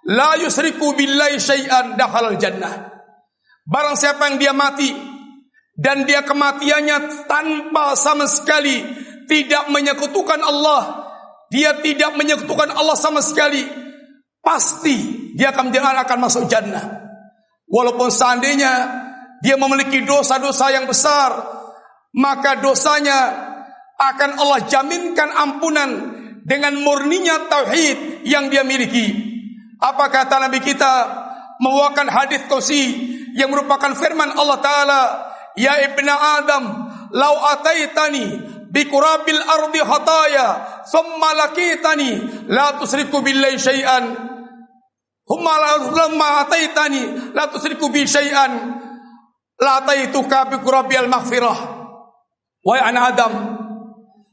la 0.05 0.35
yusriku 0.39 0.93
billahi 0.93 1.39
syai'an 1.39 1.95
dakhala 1.95 2.35
jannah. 2.35 2.93
Barang 3.65 3.97
siapa 3.97 4.29
yang 4.29 4.37
dia 4.37 4.53
mati 4.53 4.93
dan 5.73 6.05
dia 6.05 6.21
kematiannya 6.21 7.27
tanpa 7.27 7.97
sama 7.97 8.29
sekali 8.29 8.85
tidak 9.25 9.73
menyekutukan 9.73 10.37
Allah, 10.39 11.09
dia 11.49 11.73
tidak 11.81 12.13
menyekutukan 12.13 12.69
Allah 12.71 12.93
sama 12.93 13.25
sekali, 13.25 13.65
pasti 14.39 15.33
dia 15.33 15.49
akan 15.51 15.73
akan 15.73 16.19
masuk 16.21 16.45
jannah. 16.45 17.03
Walaupun 17.65 18.13
seandainya 18.13 18.71
dia 19.41 19.57
memiliki 19.57 20.05
dosa-dosa 20.05 20.69
yang 20.69 20.85
besar, 20.85 21.33
maka 22.13 22.61
dosanya 22.61 23.51
akan 23.97 24.31
Allah 24.39 24.59
jaminkan 24.69 25.29
ampunan 25.33 26.14
dengan 26.45 26.77
murninya 26.77 27.49
tauhid 27.49 28.21
yang 28.29 28.53
dia 28.53 28.61
miliki. 28.61 29.33
Apa 29.81 30.13
kata 30.13 30.45
Nabi 30.45 30.61
kita 30.61 30.93
membawakan 31.57 32.07
hadis 32.07 32.45
qudsi 32.45 33.13
yang 33.33 33.49
merupakan 33.49 33.97
firman 33.97 34.29
Allah 34.37 34.61
taala, 34.61 35.01
"Ya 35.57 35.81
ibna 35.83 36.13
Adam, 36.39 36.63
lau 37.11 37.35
ataitani 37.49 38.25
bi 38.69 38.85
qurabil 38.85 39.41
ardi 39.41 39.81
khataya, 39.81 40.47
thumma 40.85 41.33
lakitani 41.33 42.45
la 42.53 42.77
tusriku 42.77 43.25
billahi 43.25 43.57
syai'an." 43.57 44.05
Humma 45.25 45.53
lamma 45.89 46.45
ataitani 46.45 47.33
la 47.33 47.49
tusriku 47.49 47.89
bi 47.89 48.05
syai'an 48.05 48.77
la 49.57 49.81
ataituka 49.81 50.53
bi 50.53 50.61
qurabil 50.61 51.09
maghfirah. 51.09 51.57
Wahai 52.65 52.81
anak 52.81 53.03
Adam, 53.13 53.33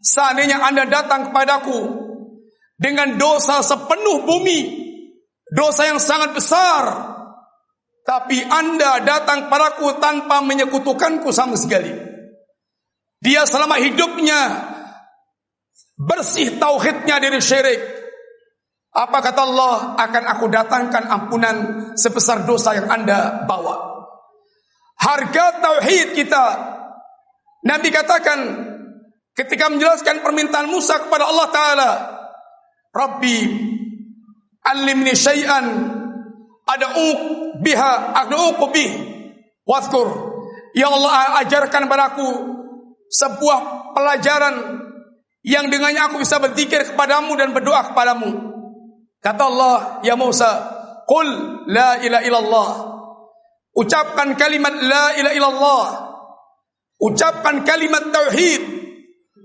seandainya 0.01 0.61
Anda 0.61 0.89
datang 0.89 1.33
kepadaku 1.33 2.02
dengan 2.83 3.15
dosa 3.15 3.63
sepenuh 3.63 4.27
bumi, 4.27 4.61
dosa 5.55 5.87
yang 5.87 6.03
sangat 6.03 6.35
besar. 6.35 7.15
Tapi 8.03 8.43
anda 8.43 8.99
datang 9.07 9.47
padaku 9.47 10.03
tanpa 10.03 10.43
menyekutukanku 10.43 11.31
sama 11.31 11.55
sekali. 11.55 11.95
Dia 13.23 13.47
selama 13.47 13.79
hidupnya 13.79 14.67
bersih 15.95 16.59
tauhidnya 16.59 17.23
dari 17.23 17.39
syirik. 17.39 17.79
Apa 18.93 19.23
kata 19.23 19.41
Allah 19.47 19.77
akan 19.95 20.25
aku 20.35 20.51
datangkan 20.51 21.07
ampunan 21.07 21.57
sebesar 21.95 22.43
dosa 22.43 22.75
yang 22.75 22.91
anda 22.91 23.47
bawa. 23.47 23.79
Harga 24.99 25.63
tauhid 25.63 26.19
kita. 26.19 26.47
Nabi 27.63 27.89
katakan 27.95 28.39
ketika 29.39 29.71
menjelaskan 29.71 30.27
permintaan 30.27 30.67
Musa 30.67 30.99
kepada 30.99 31.31
Allah 31.31 31.49
Ta'ala. 31.55 31.91
Rabbi 32.93 33.37
alimni 34.69 35.17
syai'an 35.17 35.67
ad'uk 36.69 37.21
biha 37.65 37.93
ad'uk 38.25 38.61
bih. 38.73 38.93
Wadhkur 39.65 40.09
ya 40.77 40.93
Allah 40.93 41.41
ajarkan 41.47 41.89
padaku 41.89 42.29
sebuah 43.09 43.93
pelajaran 43.97 44.55
yang 45.43 45.69
dengannya 45.69 46.03
aku 46.07 46.23
bisa 46.23 46.39
berzikir 46.39 46.95
kepadamu 46.95 47.35
dan 47.35 47.51
berdoa 47.51 47.93
kepadamu. 47.93 48.31
Kata 49.23 49.43
Allah 49.47 49.77
ya 50.03 50.15
Musa 50.19 50.51
qul 51.07 51.29
la 51.71 51.99
ilaha 52.03 52.25
illallah. 52.27 52.71
Ucapkan 53.73 54.37
kalimat 54.37 54.75
la 54.75 55.17
ilaha 55.17 55.35
illallah. 55.35 55.87
Ucapkan 57.03 57.67
kalimat 57.67 58.15
tauhid 58.15 58.63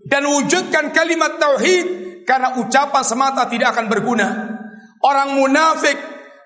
dan 0.05 0.29
wujudkan 0.29 0.93
kalimat 0.93 1.41
tauhid 1.41 2.06
karena 2.27 2.59
ucapan 2.59 3.03
semata 3.07 3.47
tidak 3.47 3.71
akan 3.71 3.87
berguna. 3.87 4.27
Orang 4.99 5.39
munafik 5.39 5.95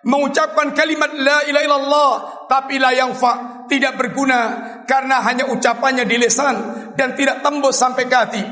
mengucapkan 0.06 0.78
kalimat 0.78 1.10
la 1.18 1.42
ilaha 1.50 1.66
illallah 1.66 2.12
tapi 2.46 2.78
la 2.78 2.94
yanfa 2.94 3.66
tidak 3.66 3.98
berguna 3.98 4.40
karena 4.86 5.26
hanya 5.26 5.50
ucapannya 5.50 6.06
di 6.06 6.22
lisan 6.22 6.56
dan 6.94 7.18
tidak 7.18 7.42
tembus 7.42 7.82
sampai 7.82 8.06
ke 8.06 8.16
hati. 8.16 8.44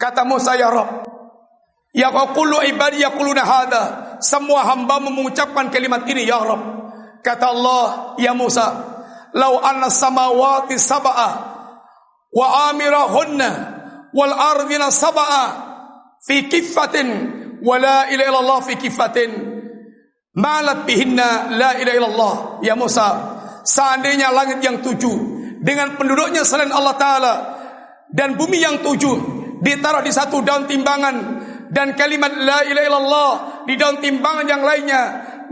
Kata 0.00 0.24
Musa 0.24 0.56
ya 0.56 0.72
Rabb, 0.72 1.04
ya 1.92 2.08
qulu 2.10 2.64
ibadi 2.64 3.04
yaquluna 3.04 3.44
hadza. 3.44 3.84
Semua 4.22 4.62
hamba 4.70 5.02
mengucapkan 5.02 5.68
kalimat 5.68 6.06
ini 6.08 6.24
ya 6.24 6.40
Rabb. 6.40 6.80
Kata 7.22 7.54
Allah, 7.54 7.86
ya 8.18 8.34
Musa, 8.34 8.66
lau 9.34 9.62
anna 9.62 9.90
samawati 9.90 10.74
sab'a 10.74 11.30
wa 12.32 12.46
amirahunna 12.70 13.50
wal 14.10 14.34
ardina 14.34 14.90
sab'a 14.90 15.71
fi 16.22 16.46
kifatin 16.46 17.08
wala 17.62 18.06
ila 18.10 18.24
Allah 18.38 18.58
fi 18.62 18.78
kifatin 18.78 19.30
malat 20.38 20.86
bihinna 20.86 21.52
la 21.58 21.70
ilaha 21.78 21.96
illallah. 21.98 22.34
Ya 22.62 22.78
Musa 22.78 23.08
seandainya 23.66 24.30
langit 24.30 24.62
yang 24.62 24.80
tujuh 24.80 25.42
dengan 25.62 25.98
penduduknya 25.98 26.46
selain 26.46 26.70
Allah 26.70 26.94
taala 26.96 27.34
dan 28.10 28.38
bumi 28.38 28.62
yang 28.62 28.80
tujuh 28.82 29.42
ditaruh 29.62 30.02
di 30.02 30.10
satu 30.10 30.42
daun 30.42 30.66
timbangan 30.66 31.16
dan 31.70 31.94
kalimat 31.94 32.34
la 32.34 32.66
ilaha 32.66 32.86
illallah 32.86 33.32
di 33.66 33.74
daun 33.78 34.02
timbangan 34.02 34.46
yang 34.46 34.62
lainnya 34.62 35.02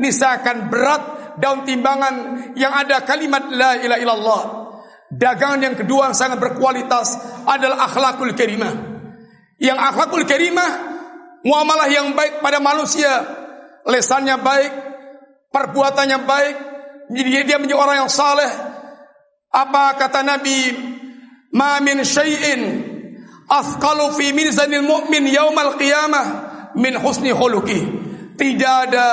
niscaya 0.02 0.42
akan 0.42 0.56
berat 0.66 1.02
daun 1.38 1.62
timbangan 1.62 2.14
yang 2.58 2.74
ada 2.74 3.02
kalimat 3.06 3.50
la 3.50 3.78
ilaha 3.78 4.00
illallah. 4.00 4.42
Dagangan 5.10 5.58
yang 5.58 5.74
kedua 5.74 6.10
yang 6.10 6.14
sangat 6.14 6.38
berkualitas 6.38 7.18
adalah 7.42 7.90
akhlakul 7.90 8.30
karimah 8.30 8.89
yang 9.60 9.76
akhlakul 9.76 10.24
karimah 10.24 10.90
muamalah 11.44 11.88
yang 11.88 12.12
baik 12.16 12.40
pada 12.44 12.60
manusia, 12.60 13.10
lesannya 13.84 14.40
baik, 14.40 14.72
perbuatannya 15.52 16.18
baik, 16.24 16.56
jadi 17.10 17.44
dia 17.44 17.58
menjadi 17.58 17.78
orang 17.78 17.96
yang 18.06 18.10
saleh. 18.12 18.52
Apa 19.50 19.98
kata 19.98 20.22
Nabi? 20.22 20.88
Ma 21.50 21.82
min 21.82 22.06
syai'in 22.06 22.62
athqalu 23.50 24.14
fi 24.14 24.30
mizanil 24.30 24.86
mu'min 24.86 25.26
yaumal 25.26 25.74
qiyamah 25.74 26.26
min 26.78 26.94
husni 27.02 27.34
khuluqi. 27.34 27.80
Tidak 28.38 28.74
ada 28.86 29.06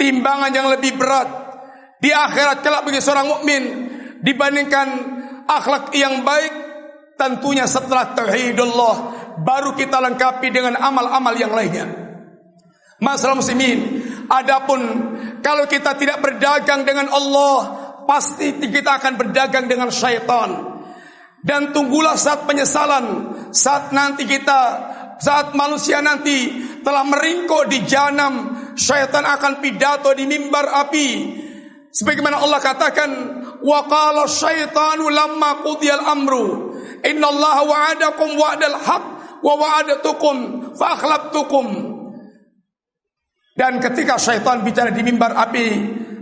timbangan 0.00 0.50
yang 0.50 0.72
lebih 0.72 0.96
berat 0.96 1.28
di 2.00 2.08
akhirat 2.08 2.64
kelak 2.64 2.88
bagi 2.88 3.04
seorang 3.04 3.28
mukmin 3.28 3.62
dibandingkan 4.24 4.88
akhlak 5.44 5.92
yang 5.92 6.24
baik 6.24 6.52
tentunya 7.18 7.66
setelah 7.66 8.14
tauhidullah 8.14 9.17
baru 9.42 9.74
kita 9.74 9.98
lengkapi 10.02 10.48
dengan 10.50 10.78
amal-amal 10.78 11.34
yang 11.38 11.52
lainnya. 11.54 11.86
Masalah 12.98 13.38
muslimin, 13.38 14.02
adapun 14.26 14.80
kalau 15.38 15.70
kita 15.70 15.94
tidak 15.94 16.18
berdagang 16.18 16.82
dengan 16.82 17.06
Allah, 17.14 17.58
pasti 18.10 18.58
kita 18.58 18.98
akan 18.98 19.14
berdagang 19.14 19.70
dengan 19.70 19.88
syaitan. 19.94 20.78
Dan 21.38 21.70
tunggulah 21.70 22.18
saat 22.18 22.42
penyesalan, 22.50 23.30
saat 23.54 23.94
nanti 23.94 24.26
kita, 24.26 24.60
saat 25.22 25.54
manusia 25.54 26.02
nanti 26.02 26.58
telah 26.82 27.06
meringkuk 27.06 27.70
di 27.70 27.86
janam, 27.86 28.58
syaitan 28.74 29.22
akan 29.22 29.62
pidato 29.62 30.10
di 30.18 30.26
mimbar 30.26 30.66
api. 30.86 31.08
Sebagaimana 31.94 32.42
Allah 32.42 32.58
katakan, 32.58 33.10
qala 33.62 34.26
syaitanu 34.26 35.06
lamma 35.06 35.62
qudiyal 35.62 36.02
amru, 36.02 36.74
inna 37.06 37.26
Allah 37.30 37.56
wa'adakum 37.62 38.34
wa'dal 38.34 38.78
haqq 38.82 39.17
wa 39.44 39.54
wa'adtukum 39.54 40.36
fa 40.74 40.98
akhlaftukum 40.98 41.66
dan 43.58 43.82
ketika 43.82 44.18
syaitan 44.18 44.62
bicara 44.62 44.94
di 44.94 45.02
mimbar 45.02 45.34
api 45.34 45.66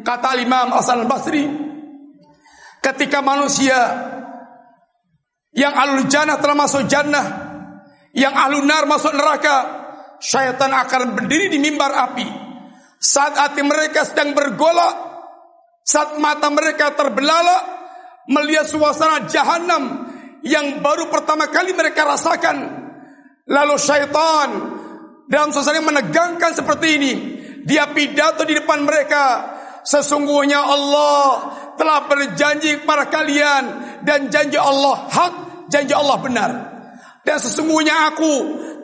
kata 0.00 0.40
Imam 0.40 0.72
Hasan 0.72 1.04
Al-Basri 1.04 1.44
ketika 2.80 3.20
manusia 3.20 3.76
yang 5.56 5.72
ahlul 5.72 6.06
jannah 6.06 6.36
telah 6.38 6.56
masuk 6.56 6.84
jannah 6.84 7.26
yang 8.16 8.32
ahlul 8.32 8.64
nar 8.64 8.84
masuk 8.88 9.12
neraka 9.12 9.86
syaitan 10.20 10.72
akan 10.72 11.16
berdiri 11.16 11.52
di 11.52 11.58
mimbar 11.60 11.92
api. 11.92 12.28
Saat 12.96 13.36
hati 13.36 13.60
mereka 13.60 14.08
sedang 14.08 14.32
bergolak 14.32 14.94
saat 15.86 16.18
mata 16.18 16.50
mereka 16.50 16.96
terbelalak 16.98 17.62
melihat 18.26 18.66
suasana 18.66 19.28
jahanam 19.30 20.10
yang 20.42 20.82
baru 20.82 21.06
pertama 21.12 21.46
kali 21.46 21.76
mereka 21.76 22.02
rasakan 22.02 22.75
Lalu 23.46 23.74
syaitan 23.78 24.48
dalam 25.30 25.54
suasana 25.54 25.78
menegangkan 25.82 26.50
seperti 26.54 26.88
ini, 26.98 27.12
dia 27.62 27.90
pidato 27.94 28.42
di 28.42 28.58
depan 28.58 28.82
mereka, 28.82 29.54
sesungguhnya 29.86 30.58
Allah 30.58 31.26
telah 31.78 32.10
berjanji 32.10 32.82
kepada 32.82 33.06
kalian 33.06 33.64
dan 34.02 34.30
janji 34.30 34.58
Allah 34.58 35.06
hak, 35.06 35.34
janji 35.70 35.94
Allah 35.94 36.18
benar. 36.18 36.50
Dan 37.26 37.38
sesungguhnya 37.42 38.14
aku 38.14 38.32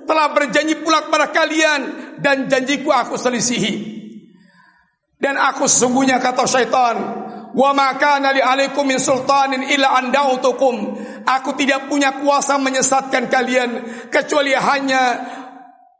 telah 0.07 0.35
berjanji 0.35 0.79
pula 0.83 1.07
kepada 1.07 1.31
kalian 1.31 1.81
dan 2.19 2.51
janjiku 2.51 2.91
aku 2.91 3.15
selisihi. 3.15 4.03
Dan 5.19 5.39
aku 5.39 5.71
sesungguhnya 5.71 6.19
kata 6.19 6.43
syaitan, 6.51 6.97
wa 7.55 7.71
ma 7.71 7.95
kana 7.95 8.35
li 8.35 8.43
alaikum 8.43 8.83
min 8.83 8.99
sultanin 8.99 9.63
illa 9.71 9.95
an 9.95 10.11
da'utukum 10.11 10.75
aku 11.27 11.55
tidak 11.59 11.87
punya 11.89 12.19
kuasa 12.21 12.59
menyesatkan 12.59 13.31
kalian 13.31 13.71
kecuali 14.09 14.53
hanya 14.55 15.03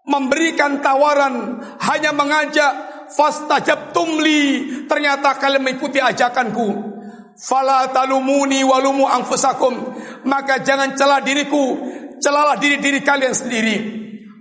memberikan 0.07 0.83
tawaran 0.83 1.63
hanya 1.79 2.11
mengajak 2.11 2.73
fastajabtum 3.13 4.19
li 4.19 4.43
ternyata 4.91 5.39
kalian 5.39 5.63
mengikuti 5.63 6.03
ajakanku. 6.03 6.91
Fala 7.33 7.89
talumuni 7.91 8.61
walumu 8.63 9.09
anfusakum. 9.09 9.73
Maka 10.29 10.61
jangan 10.63 10.95
celah 10.95 11.25
diriku 11.25 11.81
celalah 12.23 12.61
diri-diri 12.61 13.01
kalian 13.03 13.35
sendiri. 13.35 13.77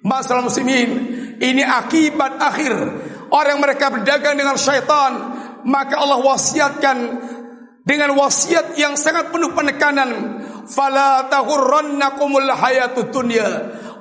Masalah 0.05 0.45
muslimin 0.45 0.89
ini 1.39 1.63
akibat 1.65 2.37
akhir. 2.37 2.73
Orang 3.31 3.63
mereka 3.63 3.87
berdagang 3.87 4.35
dengan 4.35 4.59
syaitan 4.59 5.39
maka 5.65 5.97
Allah 5.97 6.19
wasiatkan 6.21 6.97
dengan 7.81 8.13
wasiat 8.17 8.77
yang 8.77 8.93
sangat 8.97 9.33
penuh 9.33 9.53
penekanan 9.53 10.40
fala 10.67 11.27
taghurrannakumul 11.31 12.49
hayatud 12.51 13.09
dunya 13.13 13.49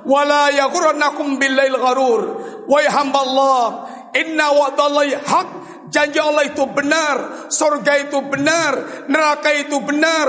wala 0.05 0.49
yaghurrannakum 0.53 1.37
billail 1.37 1.77
gharur. 1.77 2.21
Wa 2.65 2.79
hamba 2.89 3.19
Allah 3.25 3.65
inna 4.13 4.47
wa'dallahi 4.53 5.17
haq 5.17 5.49
janji 5.91 6.19
Allah 6.23 6.47
itu 6.47 6.63
benar 6.71 7.47
surga 7.51 8.07
itu 8.07 8.19
benar 8.31 9.05
neraka 9.11 9.51
itu 9.59 9.77
benar 9.83 10.27